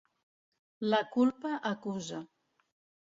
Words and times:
La 0.93 1.01
culpa 1.17 1.53
acusa. 1.73 2.27